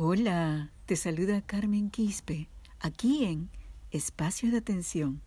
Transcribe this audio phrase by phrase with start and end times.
[0.00, 3.50] Hola, te saluda Carmen Quispe, aquí en
[3.90, 5.20] Espacio de Atención.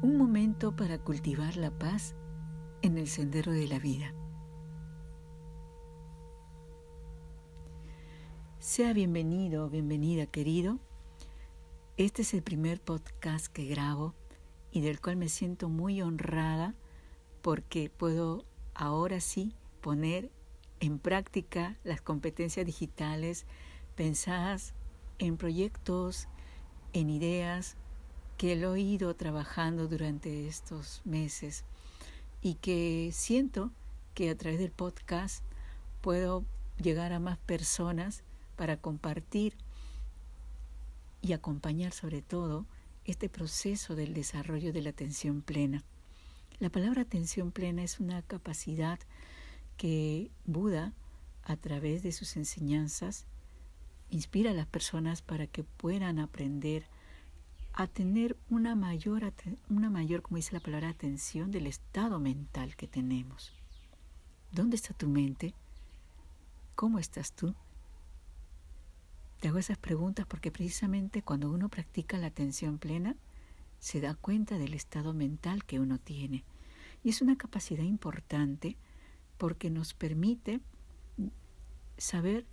[0.00, 2.14] Un momento para cultivar la paz
[2.82, 4.14] en el sendero de la vida.
[8.60, 10.78] Sea bienvenido bienvenida, querido.
[11.96, 14.14] Este es el primer podcast que grabo
[14.70, 16.76] y del cual me siento muy honrada
[17.42, 20.30] porque puedo ahora sí poner
[20.80, 23.46] en práctica las competencias digitales
[23.94, 24.74] pensadas
[25.18, 26.28] en proyectos,
[26.92, 27.76] en ideas
[28.36, 31.64] que he ido trabajando durante estos meses
[32.42, 33.70] y que siento
[34.14, 35.42] que a través del podcast
[36.00, 36.44] puedo
[36.78, 38.22] llegar a más personas
[38.56, 39.56] para compartir
[41.22, 42.66] y acompañar sobre todo
[43.04, 45.82] este proceso del desarrollo de la atención plena.
[46.58, 48.98] La palabra atención plena es una capacidad
[49.76, 50.92] que Buda,
[51.42, 53.26] a través de sus enseñanzas,
[54.10, 56.86] inspira a las personas para que puedan aprender
[57.72, 59.32] a tener una mayor,
[59.68, 63.52] una mayor, como dice la palabra, atención del estado mental que tenemos.
[64.50, 65.54] ¿Dónde está tu mente?
[66.74, 67.54] ¿Cómo estás tú?
[69.40, 73.16] Te hago esas preguntas porque precisamente cuando uno practica la atención plena,
[73.78, 76.44] se da cuenta del estado mental que uno tiene.
[77.04, 78.76] Y es una capacidad importante
[79.38, 80.60] porque nos permite
[81.98, 82.46] saber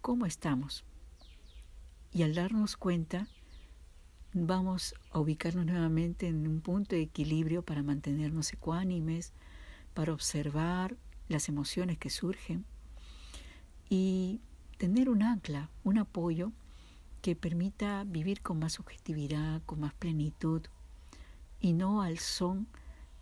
[0.00, 0.84] cómo estamos.
[2.12, 3.28] Y al darnos cuenta,
[4.34, 9.32] vamos a ubicarnos nuevamente en un punto de equilibrio para mantenernos ecuánimes,
[9.94, 10.96] para observar
[11.28, 12.64] las emociones que surgen
[13.88, 14.40] y
[14.78, 16.52] tener un ancla, un apoyo
[17.20, 20.62] que permita vivir con más objetividad, con más plenitud
[21.60, 22.66] y no al son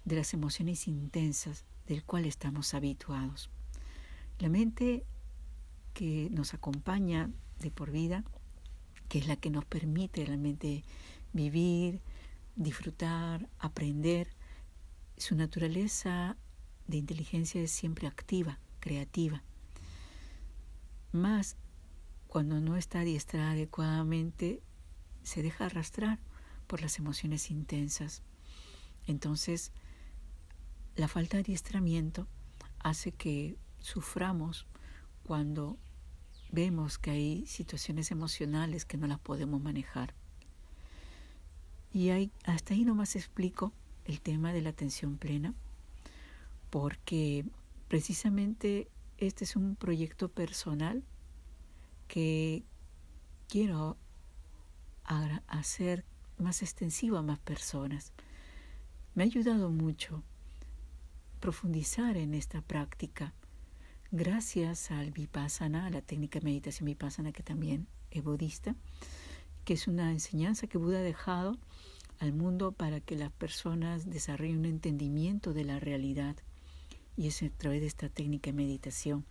[0.04, 3.50] de las emociones intensas del cual estamos habituados.
[4.38, 5.04] La mente
[5.92, 8.22] que nos acompaña de por vida,
[9.08, 10.84] que es la que nos permite realmente
[11.32, 12.00] vivir,
[12.54, 14.28] disfrutar, aprender,
[15.16, 16.36] su naturaleza
[16.86, 19.42] de inteligencia es siempre activa, creativa.
[21.10, 21.56] Más
[22.28, 24.62] cuando no está adiestrada adecuadamente,
[25.24, 26.20] se deja arrastrar
[26.68, 28.22] por las emociones intensas.
[29.08, 29.72] Entonces,
[30.96, 32.26] la falta de adiestramiento
[32.78, 34.66] hace que suframos
[35.22, 35.78] cuando
[36.50, 40.14] vemos que hay situaciones emocionales que no las podemos manejar.
[41.92, 42.10] Y
[42.44, 43.72] hasta ahí nomás explico
[44.04, 45.54] el tema de la atención plena,
[46.70, 47.44] porque
[47.88, 51.02] precisamente este es un proyecto personal
[52.08, 52.64] que
[53.48, 53.96] quiero
[55.48, 56.04] hacer
[56.38, 58.12] más extensivo a más personas.
[59.14, 60.22] Me ha ayudado mucho
[61.40, 63.32] profundizar en esta práctica
[64.12, 68.76] gracias al vipassana, a la técnica de meditación vipassana que también es budista,
[69.64, 71.56] que es una enseñanza que Buda ha dejado
[72.18, 76.36] al mundo para que las personas desarrollen un entendimiento de la realidad
[77.16, 79.24] y es a través de esta técnica de meditación.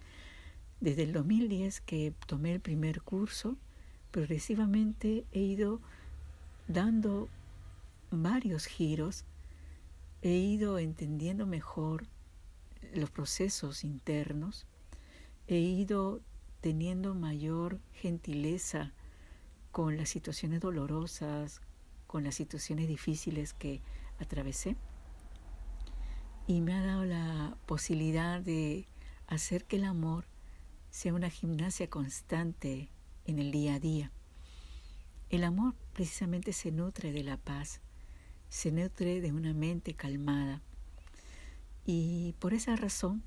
[0.80, 3.58] Desde el 2010 que tomé el primer curso,
[4.12, 5.82] progresivamente he ido
[6.68, 7.30] dando
[8.12, 9.26] varios giros
[10.22, 12.08] he ido entendiendo mejor
[12.94, 14.66] los procesos internos,
[15.48, 16.22] he ido
[16.62, 18.94] teniendo mayor gentileza
[19.72, 21.62] con las situaciones dolorosas,
[22.08, 23.82] con las situaciones difíciles que
[24.20, 24.76] atravesé.
[26.48, 28.88] Y me ha dado la posibilidad de
[29.28, 30.26] hacer que el amor
[30.90, 32.90] sea una gimnasia constante
[33.26, 34.12] en el día a día.
[35.30, 37.82] El amor precisamente se nutre de la paz,
[38.50, 40.62] se nutre de una mente calmada.
[41.86, 43.24] Y por esa razón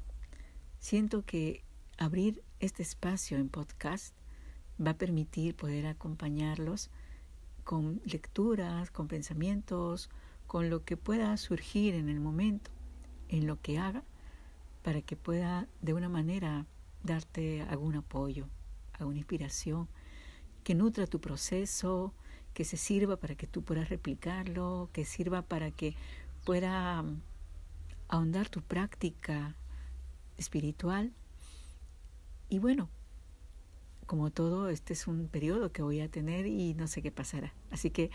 [0.79, 1.65] siento que
[1.99, 4.15] abrir este espacio en podcast
[4.85, 6.91] va a permitir poder acompañarlos
[7.65, 10.11] con lecturas, con pensamientos,
[10.47, 12.71] con lo que pueda surgir en el momento,
[13.29, 14.03] en lo que haga,
[14.83, 16.67] para que pueda de una manera
[17.05, 18.49] darte algún apoyo,
[18.93, 19.89] alguna inspiración
[20.65, 22.15] que nutra tu proceso,
[22.55, 25.95] que se sirva para que tú puedas replicarlo, que sirva para que
[26.45, 27.23] pueda mm,
[28.09, 29.57] ahondar tu práctica
[30.37, 31.13] espiritual.
[32.49, 32.89] Y bueno,
[34.07, 37.55] como todo, este es un periodo que voy a tener y no sé qué pasará.
[37.71, 38.11] Así que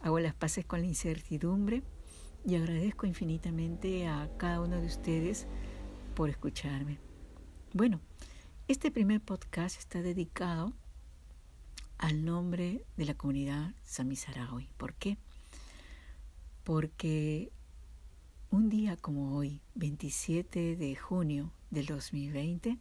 [0.00, 1.82] hago las paces con la incertidumbre
[2.44, 5.46] y agradezco infinitamente a cada uno de ustedes
[6.14, 6.98] por escucharme.
[7.72, 8.00] Bueno,
[8.68, 10.72] este primer podcast está dedicado
[12.02, 14.68] al nombre de la comunidad Sarawi.
[14.76, 15.18] ¿Por qué?
[16.64, 17.52] Porque
[18.50, 22.76] un día como hoy, 27 de junio del 2020,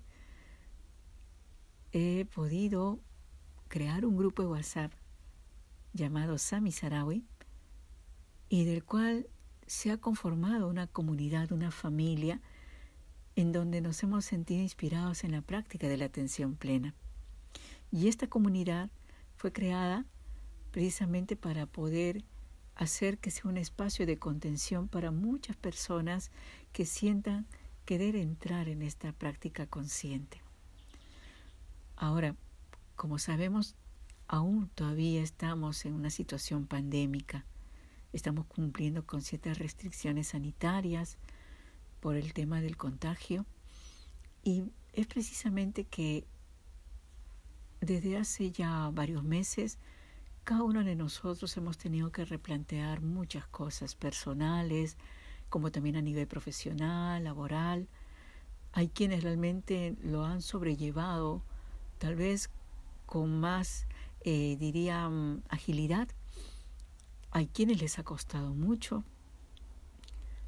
[1.92, 3.00] he podido
[3.68, 4.92] crear un grupo de WhatsApp
[5.94, 7.24] llamado Sami Sarawi
[8.50, 9.28] y del cual
[9.68, 12.42] se ha conformado una comunidad, una familia,
[13.36, 16.96] en donde nos hemos sentido inspirados en la práctica de la atención plena.
[17.92, 18.90] Y esta comunidad
[19.42, 20.06] fue creada
[20.70, 22.24] precisamente para poder
[22.76, 26.30] hacer que sea un espacio de contención para muchas personas
[26.72, 27.48] que sientan
[27.84, 30.44] querer entrar en esta práctica consciente.
[31.96, 32.36] Ahora,
[32.96, 33.74] como sabemos,
[34.28, 37.44] aún todavía estamos en una situación pandémica.
[38.14, 41.18] Estamos cumpliendo con ciertas restricciones sanitarias
[42.00, 43.48] por el tema del contagio
[44.44, 46.28] y es precisamente que
[47.82, 49.78] desde hace ya varios meses
[50.44, 54.98] cada uno de nosotros hemos tenido que replantear muchas cosas personales,
[55.50, 57.88] como también a nivel profesional, laboral.
[58.74, 61.44] Hay quienes realmente lo han sobrellevado,
[62.00, 62.50] tal vez
[63.06, 63.86] con más,
[64.22, 66.08] eh, diría, mm, agilidad.
[67.30, 69.04] Hay quienes les ha costado mucho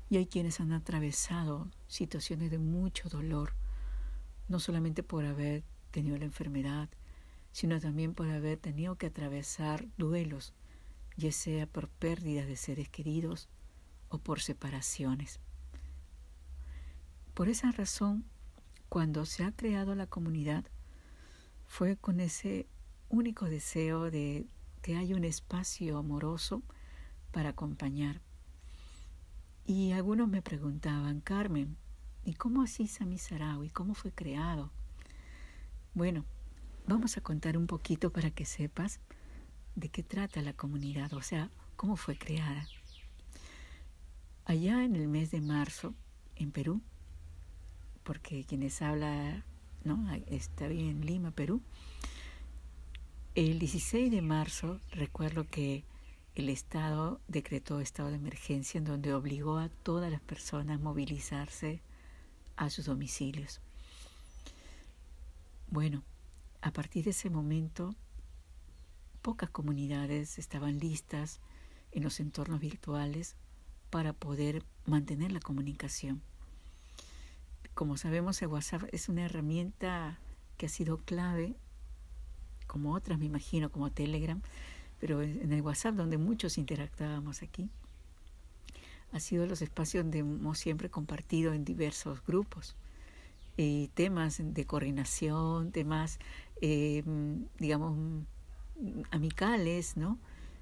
[0.09, 3.53] y hay quienes han atravesado situaciones de mucho dolor,
[4.47, 6.89] no solamente por haber tenido la enfermedad,
[7.53, 10.53] sino también por haber tenido que atravesar duelos,
[11.15, 13.47] ya sea por pérdidas de seres queridos
[14.09, 15.39] o por separaciones.
[17.33, 18.25] Por esa razón,
[18.89, 20.65] cuando se ha creado la comunidad,
[21.65, 22.67] fue con ese
[23.09, 24.47] único deseo de
[24.81, 26.63] que haya un espacio amoroso
[27.31, 28.21] para acompañar.
[29.65, 31.77] Y algunos me preguntaban, Carmen,
[32.25, 33.69] ¿y cómo así Sami Sarawi?
[33.69, 34.71] ¿Cómo fue creado?
[35.93, 36.25] Bueno,
[36.85, 38.99] Vamos a contar un poquito para que sepas
[39.75, 42.67] de qué trata la comunidad, o sea, cómo fue creada.
[44.45, 45.93] Allá en el mes de marzo,
[46.35, 46.81] en Perú,
[48.03, 49.45] porque quienes habla,
[49.85, 50.11] ¿no?
[50.27, 51.61] Está bien en Lima, Perú.
[53.35, 55.85] El 16 de marzo recuerdo que
[56.35, 61.81] el Estado decretó estado de emergencia en donde obligó a todas las personas a movilizarse
[62.57, 63.61] a sus domicilios.
[65.69, 66.03] Bueno,
[66.63, 67.93] a partir de ese momento,
[69.21, 71.41] pocas comunidades estaban listas
[71.91, 73.35] en los entornos virtuales
[73.89, 76.21] para poder mantener la comunicación.
[77.73, 80.19] Como sabemos, el WhatsApp es una herramienta
[80.55, 81.57] que ha sido clave,
[82.65, 84.41] como otras me imagino, como Telegram,
[85.01, 87.69] pero en el WhatsApp donde muchos interactuábamos aquí,
[89.11, 92.77] ha sido los espacios donde hemos siempre compartido en diversos grupos
[93.55, 96.17] eh, temas de coordinación, temas
[96.65, 97.03] eh,
[97.59, 98.23] digamos,
[99.11, 100.17] amicales, ¿no?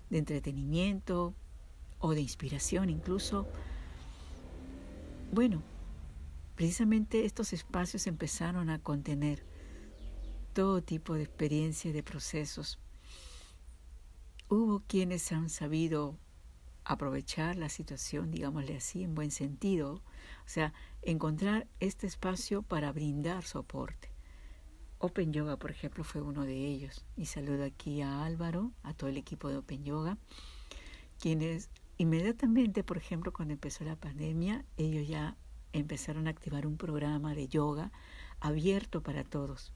[0.10, 1.36] De entretenimiento
[2.00, 3.48] o de inspiración incluso.
[5.32, 5.62] Bueno,
[6.56, 9.46] precisamente estos espacios empezaron a contener
[10.54, 12.80] todo tipo de experiencias, de procesos.
[14.50, 16.18] Hubo quienes han sabido
[16.84, 23.44] aprovechar la situación, digámosle así, en buen sentido, o sea, encontrar este espacio para brindar
[23.44, 24.11] soporte.
[25.04, 27.04] Open Yoga, por ejemplo, fue uno de ellos.
[27.16, 30.20] Y saludo aquí a Álvaro, a todo el equipo de Open Yoga,
[31.20, 35.38] quienes inmediatamente, por ejemplo, cuando empezó la pandemia, ellos ya
[35.74, 37.92] empezaron a activar un programa de yoga
[38.40, 39.74] abierto para todos.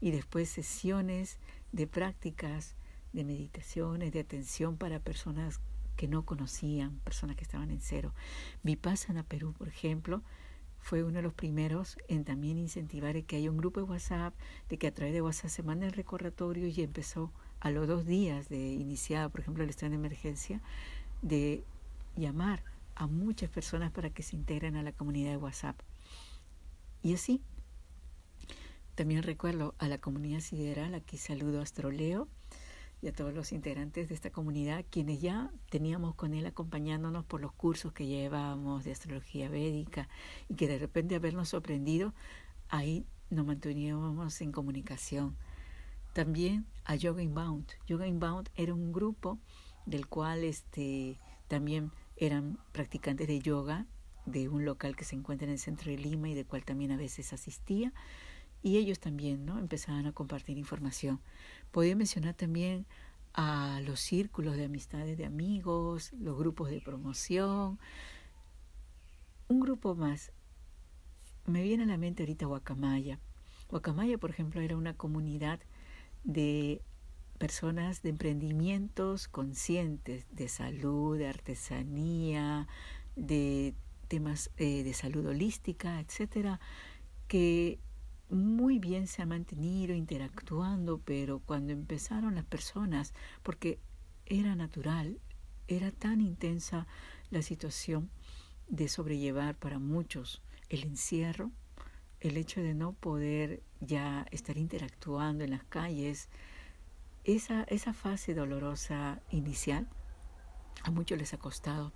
[0.00, 1.38] Y después sesiones
[1.72, 2.76] de prácticas,
[3.14, 5.60] de meditaciones, de atención para personas
[5.96, 8.14] que no conocían, personas que estaban en cero.
[8.62, 10.22] Vipassana Perú, por ejemplo,
[10.88, 14.32] fue uno de los primeros en también incentivar que haya un grupo de WhatsApp,
[14.70, 17.30] de que a través de WhatsApp se mande el recordatorio y empezó
[17.60, 20.62] a los dos días de iniciada, por ejemplo, el estado de emergencia,
[21.20, 21.62] de
[22.16, 22.62] llamar
[22.94, 25.78] a muchas personas para que se integren a la comunidad de WhatsApp.
[27.02, 27.42] Y así,
[28.94, 32.28] también recuerdo a la comunidad sideral, aquí saludo a Astroleo,
[33.00, 37.40] y a todos los integrantes de esta comunidad, quienes ya teníamos con él acompañándonos por
[37.40, 40.08] los cursos que llevábamos de astrología védica
[40.48, 42.12] y que de repente habernos sorprendido,
[42.68, 45.36] ahí nos manteníamos en comunicación.
[46.12, 47.66] También a Yoga Inbound.
[47.86, 49.38] Yoga Inbound era un grupo
[49.86, 53.86] del cual este, también eran practicantes de yoga
[54.26, 56.90] de un local que se encuentra en el centro de Lima y del cual también
[56.92, 57.92] a veces asistía
[58.62, 59.58] y ellos también ¿no?
[59.58, 61.20] empezaban a compartir información.
[61.70, 62.86] Podía mencionar también
[63.34, 67.78] a los círculos de amistades de amigos, los grupos de promoción.
[69.48, 70.32] Un grupo más.
[71.46, 73.20] Me viene a la mente ahorita Guacamaya.
[73.70, 75.60] Guacamaya, por ejemplo, era una comunidad
[76.24, 76.82] de
[77.38, 82.66] personas de emprendimientos conscientes de salud, de artesanía,
[83.14, 83.74] de
[84.08, 86.60] temas eh, de salud holística, etcétera,
[87.28, 87.78] que
[88.30, 93.78] muy bien se ha mantenido interactuando, pero cuando empezaron las personas, porque
[94.26, 95.18] era natural,
[95.66, 96.86] era tan intensa
[97.30, 98.10] la situación
[98.68, 101.50] de sobrellevar para muchos el encierro,
[102.20, 106.28] el hecho de no poder ya estar interactuando en las calles,
[107.24, 109.88] esa, esa fase dolorosa inicial
[110.84, 111.92] a muchos les ha costado.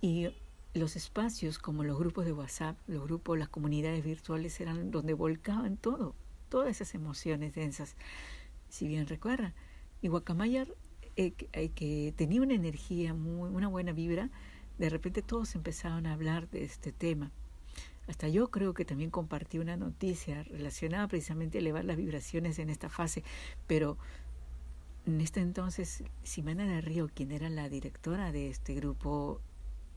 [0.00, 0.28] Y
[0.74, 5.76] los espacios como los grupos de WhatsApp, los grupos, las comunidades virtuales eran donde volcaban
[5.76, 6.14] todo,
[6.48, 7.96] todas esas emociones densas.
[8.68, 9.54] Si bien recuerda,
[10.00, 10.66] y Guacamaya,
[11.16, 14.30] eh, eh, que tenía una energía, muy, una buena vibra,
[14.78, 17.30] de repente todos empezaron a hablar de este tema.
[18.08, 22.70] Hasta yo creo que también compartí una noticia relacionada precisamente a elevar las vibraciones en
[22.70, 23.22] esta fase,
[23.66, 23.98] pero
[25.04, 29.40] en este entonces, Simena de Río, quien era la directora de este grupo,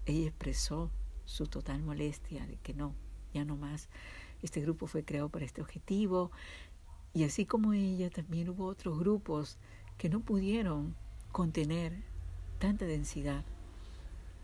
[0.06, 0.92] ella expresó
[1.26, 2.94] su total molestia de que no,
[3.34, 3.90] ya no más.
[4.42, 6.32] Este grupo fue creado para este objetivo
[7.16, 9.58] y así como ella, también hubo otros grupos
[9.98, 10.96] que no pudieron
[11.32, 12.04] contener
[12.60, 13.46] tanta densidad.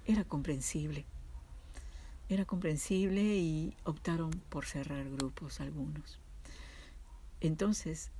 [0.06, 1.06] Era comprensible.
[2.30, 6.22] Era comprensible y optaron por cerrar grupos algunos.
[7.42, 8.12] Entonces,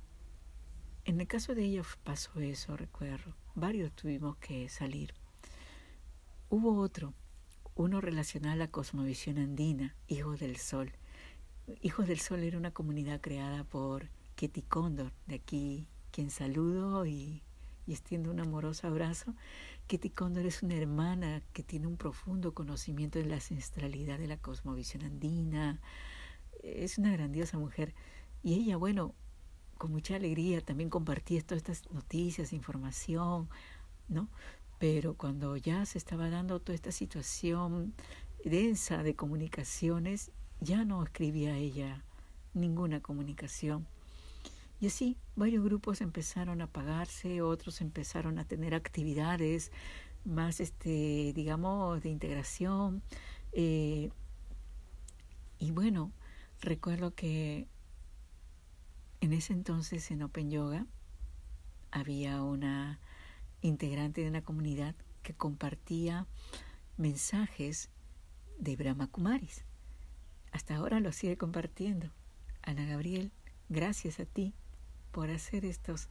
[1.06, 3.34] en el caso de ella pasó eso, recuerdo.
[3.54, 5.14] Varios tuvimos que salir.
[6.50, 7.14] Hubo otro,
[7.74, 10.92] uno relacionado a la cosmovisión andina, Hijos del Sol.
[11.80, 17.42] Hijos del Sol era una comunidad creada por Ketty Cóndor, de aquí quien saludo y,
[17.86, 19.34] y extiendo un amoroso abrazo.
[19.86, 24.36] Ketty Cóndor es una hermana que tiene un profundo conocimiento de la ancestralidad de la
[24.36, 25.80] cosmovisión andina.
[26.62, 27.94] Es una grandiosa mujer.
[28.42, 29.14] Y ella, bueno,
[29.78, 33.48] con mucha alegría también compartí todas estas noticias, información,
[34.08, 34.28] ¿no?
[34.82, 37.94] Pero cuando ya se estaba dando toda esta situación
[38.44, 42.02] densa de comunicaciones, ya no escribía ella
[42.52, 43.86] ninguna comunicación.
[44.80, 49.70] Y así varios grupos empezaron a apagarse, otros empezaron a tener actividades
[50.24, 53.04] más, este, digamos, de integración.
[53.52, 54.10] Eh,
[55.60, 56.10] y bueno,
[56.60, 57.68] recuerdo que
[59.20, 60.86] en ese entonces en Open Yoga
[61.92, 62.98] había una
[63.62, 66.26] integrante de una comunidad que compartía
[66.96, 67.88] mensajes
[68.58, 69.64] de Brahma Kumaris.
[70.52, 72.10] Hasta ahora lo sigue compartiendo.
[72.62, 73.32] Ana Gabriel,
[73.68, 74.52] gracias a ti
[75.10, 76.08] por hacer estos,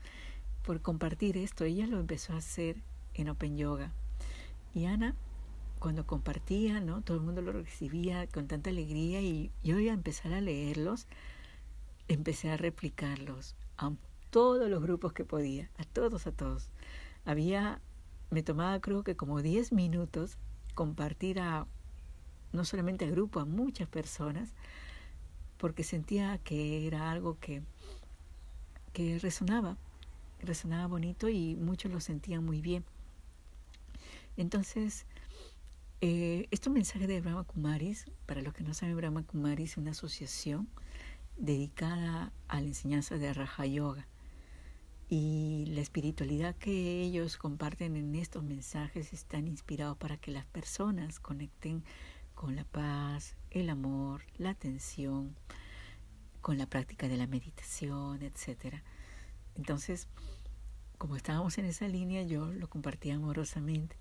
[0.64, 1.64] por compartir esto.
[1.64, 2.82] Ella lo empezó a hacer
[3.14, 3.92] en Open Yoga.
[4.74, 5.14] Y Ana,
[5.78, 7.02] cuando compartía, ¿no?
[7.02, 11.06] Todo el mundo lo recibía con tanta alegría y yo iba a empezar a leerlos
[12.08, 13.92] empecé a replicarlos a
[14.30, 16.70] todos los grupos que podía, a todos, a todos.
[17.24, 17.80] Había,
[18.30, 20.38] me tomaba creo que como 10 minutos
[20.74, 21.66] compartir a,
[22.52, 24.52] no solamente al grupo, a muchas personas,
[25.58, 27.62] porque sentía que era algo que,
[28.92, 29.76] que resonaba,
[30.40, 32.84] resonaba bonito y muchos lo sentían muy bien.
[34.36, 35.06] Entonces,
[36.00, 39.92] eh, estos mensajes de Brahma Kumaris, para los que no saben, Brahma Kumaris es una
[39.92, 40.68] asociación
[41.36, 44.08] dedicada a la enseñanza de Raja Yoga.
[45.08, 51.20] Y la espiritualidad que ellos comparten en estos mensajes están inspirados para que las personas
[51.20, 51.84] conecten
[52.34, 55.36] con la paz, el amor, la atención,
[56.40, 58.76] con la práctica de la meditación, etc.
[59.54, 60.08] Entonces,
[60.96, 63.96] como estábamos en esa línea, yo lo compartía amorosamente.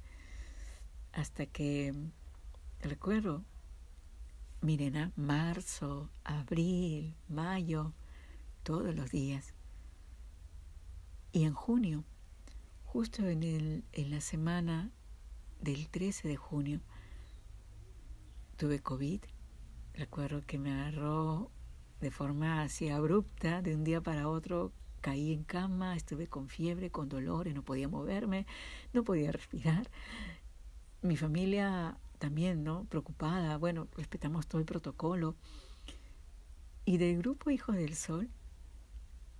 [1.12, 1.94] Hasta que,
[2.80, 3.44] recuerdo,
[4.64, 7.94] Miren, marzo, abril, mayo,
[8.62, 9.56] todos los días.
[11.34, 12.04] Y en junio,
[12.84, 14.92] justo en, el, en la semana
[15.62, 16.82] del 13 de junio,
[18.58, 19.22] tuve COVID.
[19.94, 21.52] Recuerdo que me agarró
[22.02, 26.92] de forma así abrupta, de un día para otro caí en cama, estuve con fiebre,
[26.92, 28.46] con dolores, no podía moverme,
[28.94, 29.90] no podía respirar.
[31.02, 32.86] Mi familia también, ¿no?
[32.86, 35.36] Preocupada, bueno, respetamos todo el protocolo.
[36.86, 38.30] Y del grupo Hijos del Sol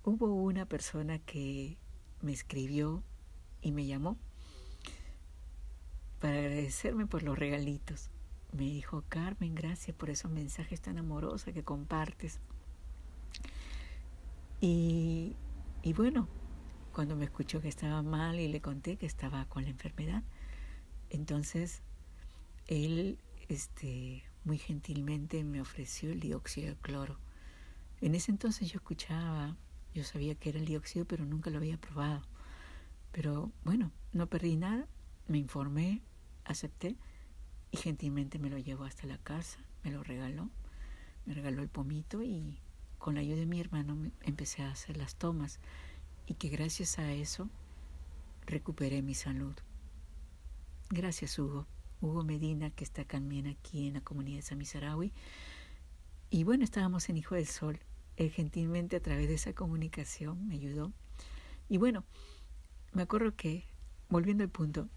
[0.04, 1.78] hubo una persona que
[2.22, 3.02] me escribió
[3.60, 4.16] y me llamó
[6.20, 8.10] para agradecerme por los regalitos.
[8.52, 12.38] Me dijo, Carmen, gracias por esos mensajes tan amorosos que compartes.
[14.60, 15.34] Y,
[15.82, 16.28] y bueno,
[16.92, 20.22] cuando me escuchó que estaba mal y le conté que estaba con la enfermedad,
[21.10, 21.82] entonces
[22.68, 27.18] él este, muy gentilmente me ofreció el dióxido de cloro.
[28.00, 29.56] En ese entonces yo escuchaba,
[29.94, 32.22] yo sabía que era el dióxido, pero nunca lo había probado.
[33.12, 34.86] Pero bueno, no perdí nada,
[35.28, 36.02] me informé,
[36.44, 36.96] acepté
[37.70, 40.50] y gentilmente me lo llevó hasta la casa, me lo regaló,
[41.26, 42.58] me regaló el pomito y
[42.98, 45.58] con la ayuda de mi hermano empecé a hacer las tomas
[46.26, 47.48] y que gracias a eso
[48.46, 49.54] recuperé mi salud.
[50.90, 51.66] Gracias Hugo,
[52.00, 55.12] Hugo Medina que está también aquí en la comunidad de Samisarawi.
[56.30, 57.78] Y bueno, estábamos en Hijo del Sol.
[58.16, 60.92] Él gentilmente a través de esa comunicación me ayudó.
[61.68, 62.04] Y bueno,
[62.92, 63.64] me acuerdo que,
[64.08, 64.88] volviendo al punto,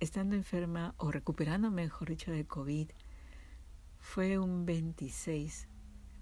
[0.00, 2.88] estando enferma o recuperándome, mejor dicho, de COVID,
[4.00, 5.68] fue un 26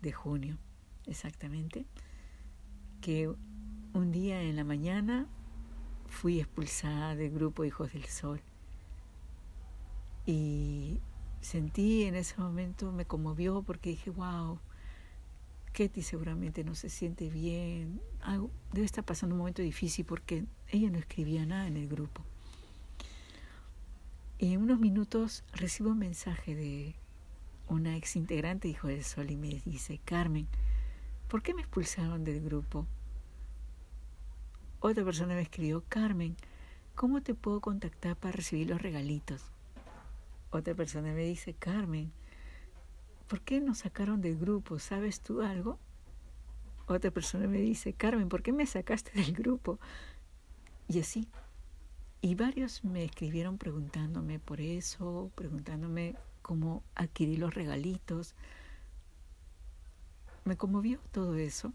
[0.03, 0.59] de junio,
[1.07, 1.87] exactamente,
[3.01, 3.29] que
[3.95, 5.27] un día en la mañana
[6.07, 8.43] fui expulsada del grupo Hijos del Sol.
[10.27, 11.01] Y
[11.41, 14.59] sentí en ese momento, me conmovió porque dije, wow,
[15.73, 18.01] Ketty seguramente no se siente bien,
[18.73, 22.25] debe estar pasando un momento difícil porque ella no escribía nada en el grupo.
[24.39, 26.95] Y en unos minutos recibo un mensaje de
[27.69, 30.49] una ex integrante Hijo del Sol y me dice, Carmen,
[31.29, 32.87] ¿por qué me expulsaron del grupo?
[34.81, 36.37] Otra persona me escribió, Carmen,
[36.95, 39.43] ¿cómo te puedo contactar para recibir los regalitos?
[40.51, 42.11] Otra persona me dice, Carmen,
[43.31, 44.81] ¿por qué nos sacaron del grupo?
[44.81, 45.79] ¿Sabes tú algo?
[46.89, 49.79] Otra persona me dice, Carmen, ¿por qué me sacaste del grupo?
[50.89, 51.29] Y así.
[52.21, 58.35] Y varios me escribieron preguntándome por eso, preguntándome cómo adquirir los regalitos.
[60.45, 61.73] Me conmovió todo eso.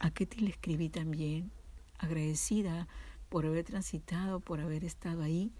[0.00, 1.50] A Ketty le escribí también,
[1.98, 2.88] agradecida
[3.28, 5.52] por haber transitado, por haber estado ahí.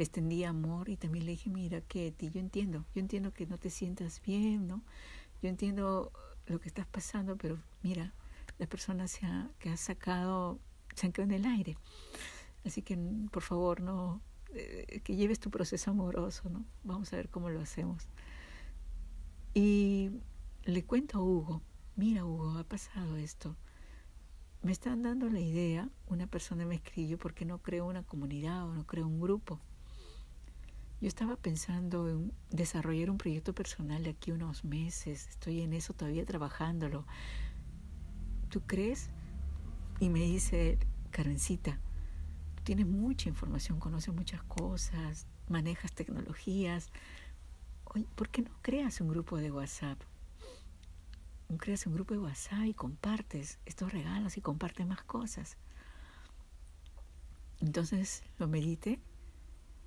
[0.00, 3.58] Le extendí amor y también le dije, mira, Ketty, yo entiendo, yo entiendo que no
[3.58, 4.82] te sientas bien, ¿no?
[5.42, 6.10] Yo entiendo
[6.46, 8.14] lo que estás pasando, pero mira,
[8.58, 9.26] la persona se
[9.58, 10.58] que ha sacado
[10.94, 11.76] se han quedado en el aire.
[12.64, 12.96] Así que,
[13.30, 14.22] por favor, no,
[14.54, 16.64] eh, que lleves tu proceso amoroso, ¿no?
[16.82, 18.08] Vamos a ver cómo lo hacemos.
[19.52, 20.12] Y
[20.64, 21.60] le cuento a Hugo,
[21.96, 23.54] mira Hugo, ha pasado esto.
[24.62, 28.66] Me están dando la idea, una persona me escribió, ¿por qué no creo una comunidad
[28.66, 29.60] o no creo un grupo?
[31.00, 35.94] Yo estaba pensando en desarrollar un proyecto personal de aquí unos meses, estoy en eso
[35.94, 37.06] todavía trabajándolo.
[38.50, 39.08] ¿Tú crees?
[39.98, 40.78] Y me dice,
[41.10, 41.80] Karencita,
[42.64, 46.90] tienes mucha información, conoces muchas cosas, manejas tecnologías.
[47.84, 49.98] Oye, ¿por qué no creas un grupo de WhatsApp?
[51.56, 55.56] Creas un grupo de WhatsApp y compartes estos regalos y compartes más cosas.
[57.60, 59.00] Entonces lo medité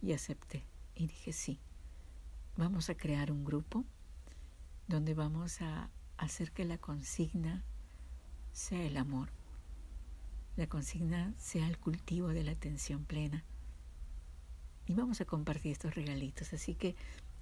[0.01, 0.72] y acepté.
[0.95, 1.59] Y dije, sí,
[2.57, 3.85] vamos a crear un grupo
[4.87, 7.63] donde vamos a hacer que la consigna
[8.51, 9.29] sea el amor
[10.55, 13.43] la consigna sea el cultivo de la atención plena.
[14.85, 16.53] Y vamos a compartir estos regalitos.
[16.53, 16.95] Así que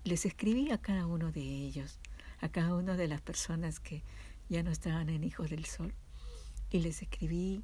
[0.04, 2.00] les escribí a cada uno de ellos,
[2.40, 4.04] a cada una de las personas que
[4.48, 5.94] ya no estaban en Hijos del Sol.
[6.70, 7.64] Y les escribí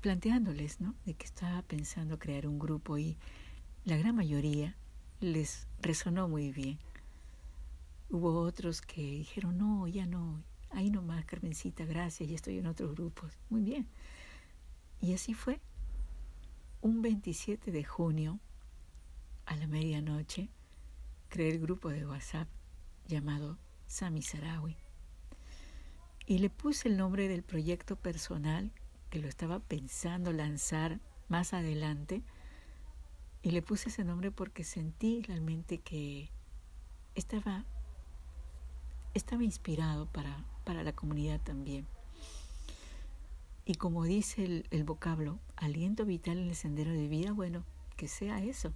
[0.00, 0.94] planteándoles, ¿no?
[1.06, 3.16] De que estaba pensando crear un grupo y
[3.86, 4.76] la gran mayoría
[5.20, 6.78] les resonó muy bien.
[8.10, 12.94] Hubo otros que dijeron, no, ya no, ahí nomás, Carmencita, gracias, ya estoy en otros
[12.94, 13.32] grupos.
[13.48, 13.86] Muy bien.
[15.00, 15.60] Y así fue.
[16.80, 18.40] Un 27 de junio,
[19.46, 20.50] a la medianoche,
[21.28, 22.48] creé el grupo de WhatsApp
[23.06, 24.76] llamado Sami Sarawi.
[26.26, 28.72] Y le puse el nombre del proyecto personal
[29.10, 32.24] que lo estaba pensando lanzar más adelante.
[33.46, 36.32] Y le puse ese nombre porque sentí realmente que
[37.14, 37.64] estaba,
[39.14, 41.86] estaba inspirado para, para la comunidad también.
[43.64, 47.64] Y como dice el, vocablo, aliento vital en el sendero de vida, bueno,
[47.96, 48.72] que sea eso,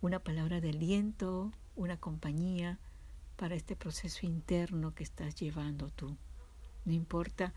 [0.00, 2.78] una palabra de aliento, una compañía
[3.36, 6.16] para este proceso interno que estás llevando tú.
[6.86, 7.52] No importa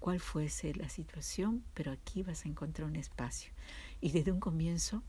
[0.00, 3.52] cuál fuese la situación, pero aquí vas a encontrar un espacio.
[4.00, 5.04] Y desde un comienzo,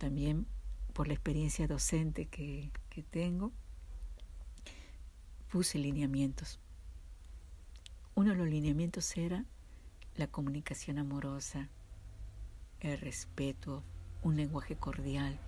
[0.00, 0.46] también
[0.94, 3.52] por la experiencia docente que, que tengo,
[5.50, 6.58] puse lineamientos.
[8.14, 9.44] Uno de los lineamientos era
[10.16, 11.68] la comunicación amorosa,
[12.80, 13.84] el respeto,
[14.22, 15.38] un lenguaje cordial.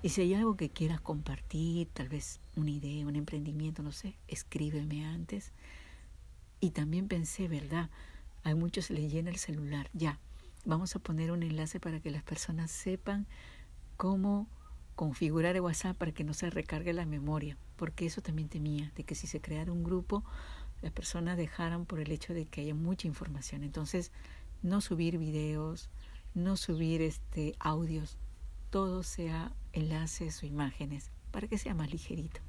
[0.00, 4.16] Y si hay algo que quieras compartir, tal vez una idea, un emprendimiento, no sé,
[4.28, 5.50] escríbeme antes.
[6.60, 7.90] Y también pensé, ¿verdad?
[8.44, 9.90] Hay muchos se les llena el celular.
[9.92, 10.20] Ya,
[10.64, 13.26] vamos a poner un enlace para que las personas sepan
[13.96, 14.48] cómo
[14.94, 19.04] configurar el WhatsApp para que no se recargue la memoria, porque eso también temía, de
[19.04, 20.22] que si se creara un grupo
[20.82, 23.62] las personas dejaran por el hecho de que haya mucha información.
[23.62, 24.10] Entonces,
[24.62, 25.88] no subir videos,
[26.34, 28.18] no subir este audios,
[28.70, 32.40] todo sea enlaces o imágenes para que sea más ligerito.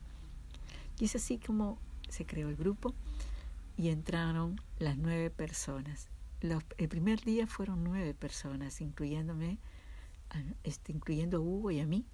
[1.00, 1.78] Y es así como
[2.10, 2.94] se creó el grupo.
[3.76, 6.10] y entraron las nueve personas.
[6.78, 9.58] el primer día fueron nueve personas, incluyéndome,
[10.64, 12.06] este, incluyendo a Hugo y a mí.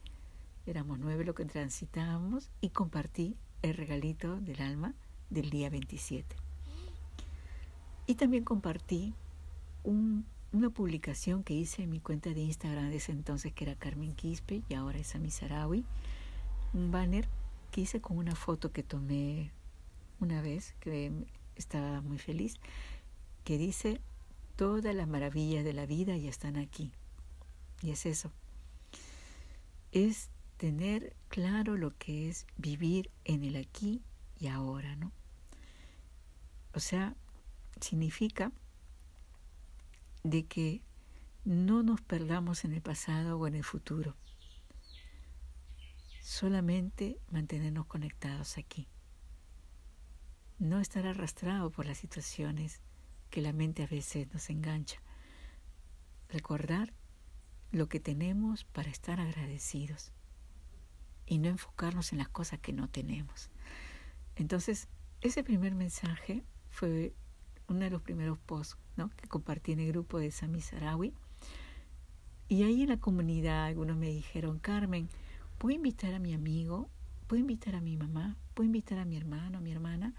[0.65, 4.93] Éramos nueve lo que transitábamos y compartí el regalito del alma
[5.29, 6.35] del día 27.
[8.07, 9.13] Y también compartí
[9.83, 14.15] una publicación que hice en mi cuenta de Instagram de ese entonces que era Carmen
[14.15, 15.85] Quispe y ahora es Ami Sarawi.
[16.73, 17.27] Un banner
[17.71, 19.51] que hice con una foto que tomé
[20.19, 21.11] una vez que
[21.55, 22.55] estaba muy feliz,
[23.43, 24.01] que dice,
[24.55, 26.91] todas las maravillas de la vida ya están aquí.
[27.81, 28.31] Y es eso.
[29.91, 34.03] Es tener claro lo que es vivir en el aquí
[34.37, 35.11] y ahora, ¿no?
[36.73, 37.15] O sea,
[37.79, 38.51] significa
[40.23, 40.81] de que
[41.45, 44.15] no nos perdamos en el pasado o en el futuro.
[46.21, 48.87] Solamente mantenernos conectados aquí
[50.59, 52.81] no estar arrastrado por las situaciones
[53.29, 55.01] que la mente a veces nos engancha.
[56.27, 56.93] Recordar
[57.71, 60.11] lo que tenemos para estar agradecidos
[61.25, 63.49] y no enfocarnos en las cosas que no tenemos.
[64.35, 64.87] Entonces,
[65.21, 67.13] ese primer mensaje fue
[67.67, 68.77] uno de los primeros posts
[69.15, 71.13] que compartí en el grupo de Sami Sarawi.
[72.47, 75.07] Y ahí en la comunidad algunos me dijeron, Carmen,
[75.57, 76.89] ¿puedo invitar a mi amigo?
[77.27, 78.35] ¿Puedo invitar a mi mamá?
[78.55, 80.15] ¿Puedo invitar a mi hermano, a mi hermana?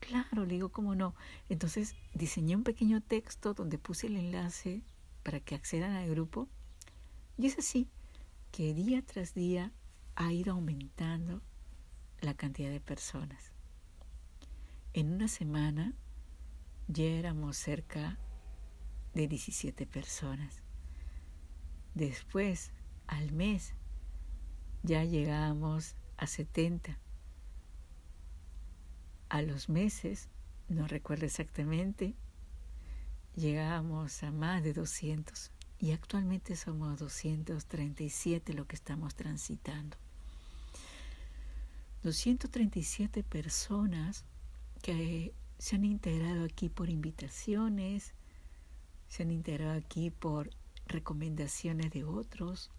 [0.00, 1.14] Claro, le digo, ¿cómo no?
[1.48, 4.82] Entonces diseñé un pequeño texto donde puse el enlace
[5.22, 6.48] para que accedan al grupo.
[7.38, 7.88] Y es así
[8.50, 9.72] que día tras día
[10.14, 11.40] ha ido aumentando
[12.20, 13.52] la cantidad de personas.
[14.92, 15.94] En una semana
[16.88, 18.18] ya éramos cerca
[19.14, 20.62] de 17 personas.
[21.94, 22.72] Después,
[23.06, 23.74] al mes,
[24.82, 26.98] ya llegábamos a 70
[29.28, 30.28] a los meses,
[30.68, 32.14] no recuerdo exactamente,
[33.34, 35.51] llegábamos a más de 200
[35.82, 39.96] y actualmente somos 237 lo que estamos transitando.
[42.04, 44.24] 237 personas
[44.80, 48.14] que se han integrado aquí por invitaciones,
[49.08, 50.50] se han integrado aquí por
[50.86, 52.70] recomendaciones de otros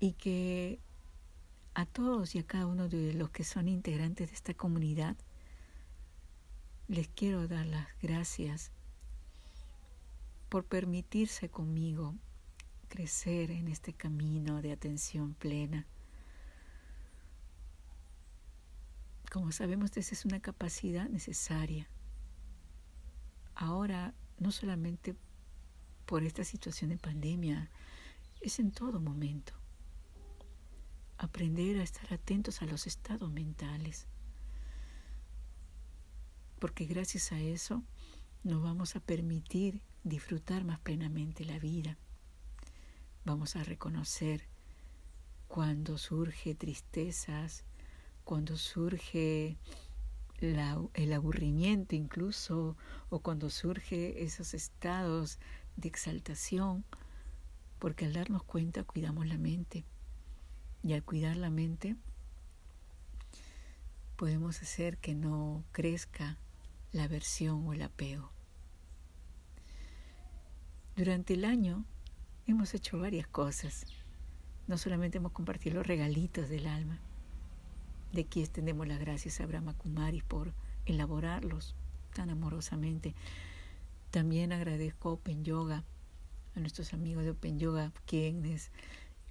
[0.00, 0.80] y que
[1.72, 5.16] a todos y a cada uno de los que son integrantes de esta comunidad,
[6.88, 8.70] les quiero dar las gracias
[10.52, 12.14] por permitirse conmigo
[12.90, 15.86] crecer en este camino de atención plena.
[19.32, 21.88] Como sabemos, esa es una capacidad necesaria.
[23.54, 25.16] Ahora, no solamente
[26.04, 27.70] por esta situación de pandemia,
[28.42, 29.54] es en todo momento
[31.16, 34.06] aprender a estar atentos a los estados mentales,
[36.58, 37.82] porque gracias a eso
[38.44, 41.96] nos vamos a permitir disfrutar más plenamente la vida.
[43.24, 44.48] Vamos a reconocer
[45.48, 47.64] cuando surge tristezas,
[48.24, 49.56] cuando surge
[50.40, 52.76] el aburrimiento incluso,
[53.10, 55.38] o cuando surge esos estados
[55.76, 56.84] de exaltación,
[57.78, 59.84] porque al darnos cuenta cuidamos la mente.
[60.82, 61.94] Y al cuidar la mente,
[64.16, 66.38] podemos hacer que no crezca
[66.90, 68.31] la aversión o el apego.
[70.94, 71.86] Durante el año
[72.46, 73.86] hemos hecho varias cosas.
[74.66, 77.00] No solamente hemos compartido los regalitos del alma.
[78.12, 80.52] De aquí extendemos las gracias a Brahma Kumaris por
[80.84, 81.74] elaborarlos
[82.12, 83.14] tan amorosamente.
[84.10, 85.82] También agradezco a Open Yoga,
[86.54, 88.70] a nuestros amigos de Open Yoga, quienes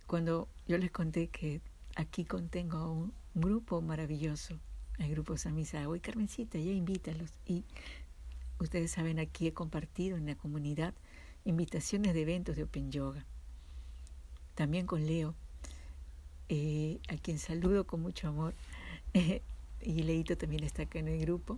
[0.08, 1.62] cuando yo les conté que
[1.96, 4.60] aquí contengo un, grupo maravilloso,
[4.98, 7.32] el grupo Samisa, hoy Carmencita, ya invítalos.
[7.46, 7.64] Y
[8.60, 10.96] ustedes saben, aquí he compartido en la comunidad
[11.46, 13.26] invitaciones de eventos de Open Yoga.
[14.56, 15.36] También con Leo,
[16.50, 18.54] eh, a quien saludo con mucho amor.
[19.82, 21.58] y Leito también está acá en el grupo.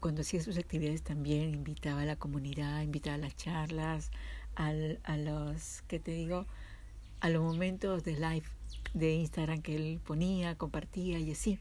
[0.00, 4.10] Cuando hacía sus actividades también invitaba a la comunidad, invitaba a las charlas,
[4.54, 6.46] a los, ¿qué te digo?
[7.24, 8.44] a los momentos de live
[8.92, 11.58] de Instagram que él ponía, compartía y así.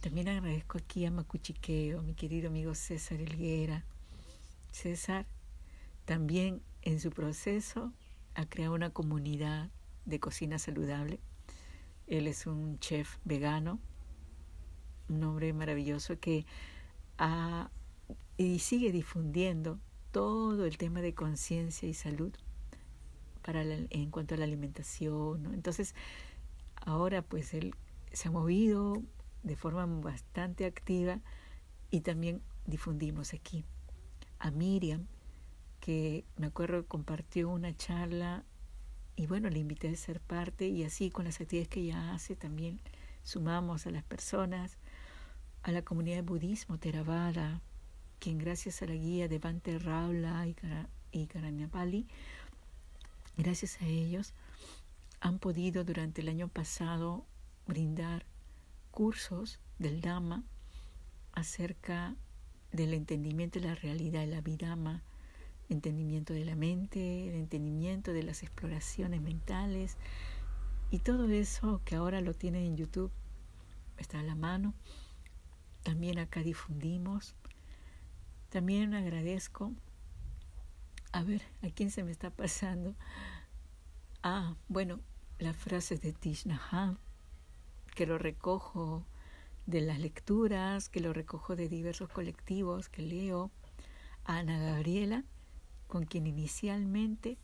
[0.00, 3.84] También agradezco aquí a Macuchiqueo, mi querido amigo César Elguera.
[4.72, 5.24] César
[6.12, 7.90] también en su proceso
[8.34, 9.70] ha creado una comunidad
[10.04, 11.20] de cocina saludable.
[12.06, 13.78] Él es un chef vegano,
[15.08, 16.44] un hombre maravilloso que
[17.16, 17.70] ha
[18.36, 22.34] y sigue difundiendo todo el tema de conciencia y salud
[23.40, 25.54] para en cuanto a la alimentación.
[25.54, 25.94] Entonces,
[26.76, 27.74] ahora pues él
[28.12, 29.02] se ha movido
[29.44, 31.20] de forma bastante activa
[31.90, 33.64] y también difundimos aquí.
[34.38, 35.06] A Miriam,
[35.82, 38.44] que me acuerdo compartió una charla
[39.16, 42.36] y bueno, le invité a ser parte y así con las actividades que ella hace
[42.36, 42.78] también
[43.24, 44.78] sumamos a las personas,
[45.64, 47.60] a la comunidad de budismo Theravada,
[48.20, 50.46] quien gracias a la guía de Bante Raula
[51.10, 52.06] y, Karanyapali,
[53.36, 54.34] gracias a ellos,
[55.18, 57.26] han podido durante el año pasado
[57.66, 58.24] brindar
[58.92, 60.44] cursos del Dhamma
[61.32, 62.14] acerca
[62.70, 65.02] del entendimiento de la realidad la Vidama,
[65.72, 69.96] entendimiento de la mente, el entendimiento de las exploraciones mentales
[70.90, 73.10] y todo eso que ahora lo tienen en YouTube
[73.96, 74.74] está a la mano.
[75.82, 77.34] También acá difundimos.
[78.50, 79.72] También agradezco.
[81.12, 82.94] A ver, ¿a quién se me está pasando?
[84.22, 85.00] Ah, bueno,
[85.38, 86.96] las frases de Tishnaha,
[87.94, 89.04] que lo recojo
[89.66, 93.50] de las lecturas, que lo recojo de diversos colectivos que leo.
[94.24, 95.24] Ana Gabriela,
[95.92, 97.36] con quien inicialmente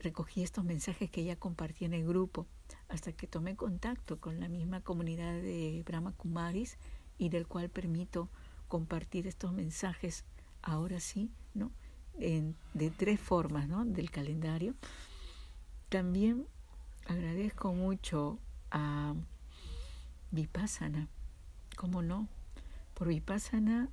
[0.00, 2.46] recogí estos mensajes que ella compartía en el grupo,
[2.88, 6.78] hasta que tomé contacto con la misma comunidad de Brahma Kumaris
[7.18, 8.30] y del cual permito
[8.66, 10.24] compartir estos mensajes
[10.62, 11.70] ahora sí, ¿no?
[12.16, 13.84] de tres formas, ¿no?
[13.84, 14.74] Del calendario.
[15.90, 16.46] También
[17.06, 18.38] agradezco mucho
[18.70, 19.14] a
[20.30, 21.08] Vipassana,
[21.76, 22.26] ¿cómo no?
[22.94, 23.90] Por Vipassana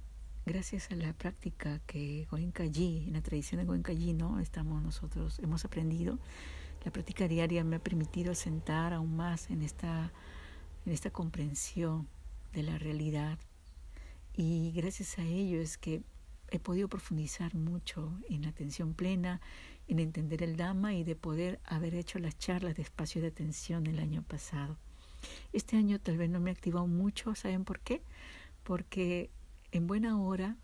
[0.50, 4.40] gracias a la práctica que Goenkaji, en la tradición de Goenkaji, ¿no?
[4.40, 6.18] Estamos nosotros, hemos aprendido.
[6.84, 10.12] La práctica diaria me ha permitido sentar aún más en esta,
[10.88, 12.08] en esta comprensión
[12.52, 13.38] de la realidad.
[14.36, 16.02] Y gracias a ello es que
[16.50, 19.42] he podido profundizar mucho en atención plena,
[19.88, 23.86] en entender el Dhamma y de poder haber hecho las charlas de espacio de atención
[23.86, 24.80] el año pasado.
[25.54, 28.02] Este año tal vez no me ha activado mucho, ¿saben por qué?
[28.64, 29.30] Porque
[29.72, 30.58] en buena hora,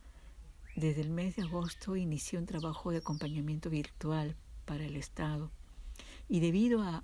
[0.76, 5.52] desde el mes de agosto, inicié un trabajo de acompañamiento virtual para el Estado.
[6.28, 7.04] Y debido a,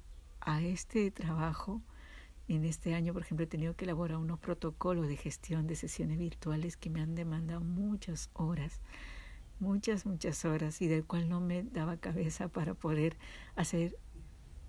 [0.61, 1.81] este trabajo,
[2.47, 6.17] en este año, por ejemplo, he tenido que elaborar unos protocolos de gestión de sesiones
[6.17, 8.81] virtuales que me han demandado muchas horas,
[9.59, 13.15] muchas, muchas horas, y del cual no me daba cabeza para poder
[13.55, 13.95] hacer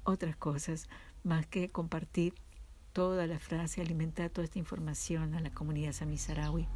[0.05, 0.88] otras cosas
[1.25, 2.35] más que compartir
[2.92, 6.68] toda la frase, alimentar toda esta información a la comunidad samisaraui.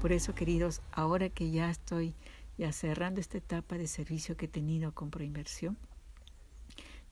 [0.00, 2.14] Por eso, queridos, ahora que ya estoy
[2.56, 5.76] ya cerrando esta etapa de servicio que he tenido con Proinversión,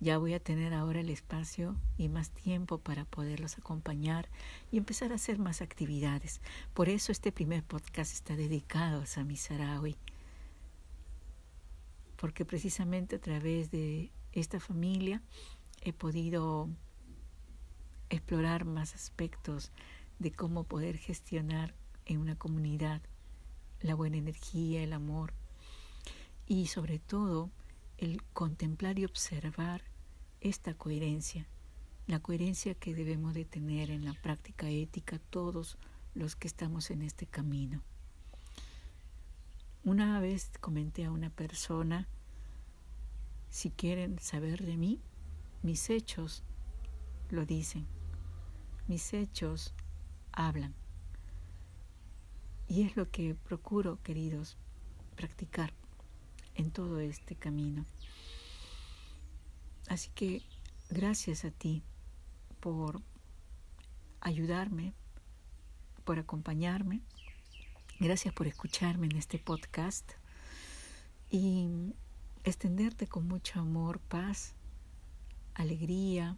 [0.00, 4.30] ya voy a tener ahora el espacio y más tiempo para poderlos acompañar
[4.72, 6.40] y empezar a hacer más actividades.
[6.72, 9.98] Por eso este primer podcast está dedicado a Sami Sarawi.
[12.16, 15.20] Porque precisamente a través de esta familia
[15.82, 16.70] he podido
[18.08, 19.72] explorar más aspectos
[20.18, 21.74] de cómo poder gestionar
[22.08, 23.00] en una comunidad,
[23.80, 25.32] la buena energía, el amor
[26.46, 27.50] y sobre todo
[27.98, 29.82] el contemplar y observar
[30.40, 31.46] esta coherencia,
[32.06, 35.78] la coherencia que debemos de tener en la práctica ética todos
[36.14, 37.82] los que estamos en este camino.
[39.84, 42.08] Una vez comenté a una persona,
[43.50, 45.00] si quieren saber de mí,
[45.62, 46.42] mis hechos
[47.30, 47.86] lo dicen,
[48.86, 49.74] mis hechos
[50.32, 50.77] hablan.
[52.68, 54.58] Y es lo que procuro, queridos,
[55.16, 55.72] practicar
[56.54, 57.86] en todo este camino.
[59.88, 60.42] Así que
[60.90, 61.82] gracias a ti
[62.60, 63.00] por
[64.20, 64.92] ayudarme,
[66.04, 67.00] por acompañarme.
[68.00, 70.12] Gracias por escucharme en este podcast
[71.30, 71.94] y
[72.44, 74.54] extenderte con mucho amor, paz,
[75.54, 76.36] alegría,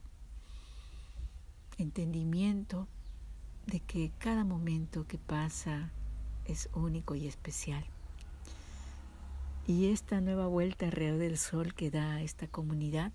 [1.77, 2.89] entendimiento
[3.67, 5.93] de que cada momento que pasa
[6.51, 7.85] es único y especial.
[9.67, 13.13] Y esta nueva vuelta alrededor del sol que da esta comunidad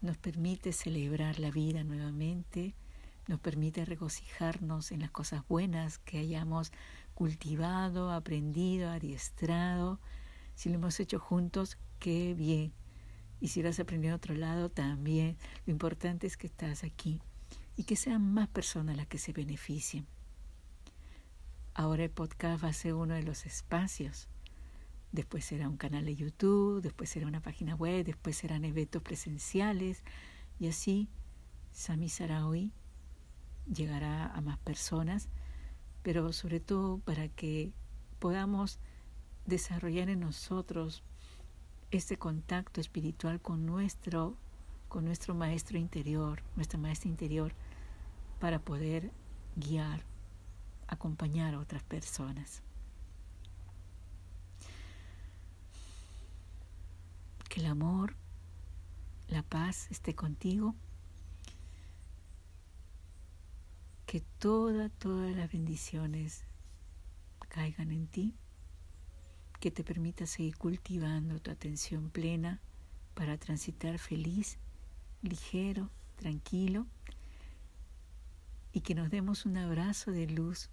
[0.00, 2.74] nos permite celebrar la vida nuevamente,
[3.28, 6.72] nos permite regocijarnos en las cosas buenas que hayamos
[7.14, 10.00] cultivado, aprendido, adiestrado.
[10.54, 12.72] Si lo hemos hecho juntos, qué bien.
[13.40, 15.36] Y si lo has aprendido en otro lado, también.
[15.66, 17.20] Lo importante es que estás aquí
[17.76, 20.06] y que sean más personas las que se beneficien.
[21.78, 24.28] Ahora el podcast va a ser uno de los espacios.
[25.12, 30.02] Después será un canal de YouTube, después será una página web, después serán eventos presenciales
[30.58, 31.10] y así
[31.72, 32.72] Sami Sarawi
[33.70, 35.28] llegará a más personas,
[36.02, 37.74] pero sobre todo para que
[38.20, 38.78] podamos
[39.44, 41.02] desarrollar en nosotros
[41.90, 44.38] este contacto espiritual con nuestro
[44.88, 47.52] con nuestro maestro interior, nuestra maestra interior
[48.40, 49.10] para poder
[49.56, 50.06] guiar,
[50.88, 52.62] acompañar a otras personas.
[57.48, 58.14] Que el amor,
[59.28, 60.74] la paz esté contigo.
[64.06, 66.44] Que todas, todas las bendiciones
[67.48, 68.34] caigan en ti.
[69.60, 72.60] Que te permita seguir cultivando tu atención plena
[73.14, 74.58] para transitar feliz,
[75.22, 76.86] ligero, tranquilo
[78.76, 80.68] y que nos demos un abrazo de luz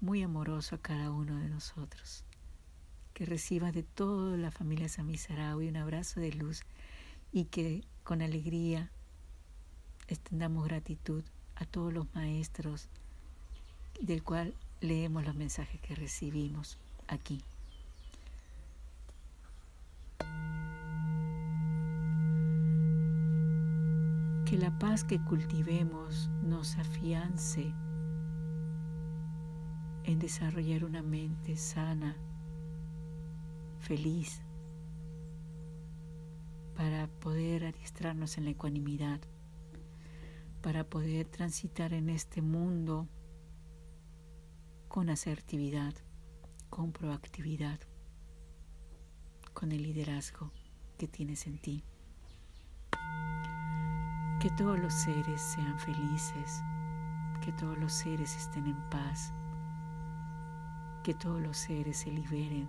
[0.00, 2.24] muy amoroso a cada uno de nosotros.
[3.14, 6.62] Que recibas de toda la familia Samisaraui un abrazo de luz
[7.32, 8.90] y que con alegría
[10.08, 11.24] extendamos gratitud
[11.56, 12.88] a todos los maestros
[14.00, 16.78] del cual leemos los mensajes que recibimos
[17.08, 17.42] aquí.
[24.44, 27.72] Que la paz que cultivemos nos afiance
[30.06, 32.16] en desarrollar una mente sana,
[33.80, 34.40] feliz,
[36.76, 39.20] para poder adiestrarnos en la ecuanimidad,
[40.62, 43.08] para poder transitar en este mundo
[44.86, 45.94] con asertividad,
[46.70, 47.80] con proactividad,
[49.54, 50.52] con el liderazgo
[50.98, 51.82] que tienes en ti.
[54.40, 56.62] Que todos los seres sean felices,
[57.44, 59.32] que todos los seres estén en paz,
[61.06, 62.66] que todos los seres se liberen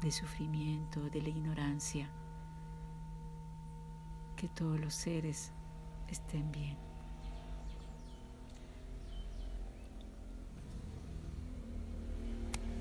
[0.00, 2.10] de sufrimiento, de la ignorancia,
[4.34, 5.52] que todos los seres
[6.08, 6.76] estén bien.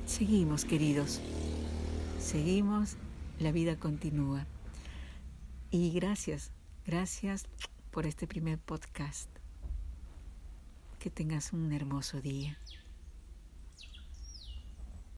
[0.07, 1.21] Seguimos, queridos,
[2.19, 2.97] seguimos,
[3.39, 4.47] la vida continúa.
[5.69, 6.51] Y gracias
[6.87, 7.45] Gracias
[7.91, 9.29] por este primer podcast.
[10.97, 12.57] Que tengas un hermoso día.